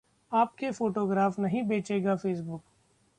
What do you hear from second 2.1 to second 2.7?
Facebook!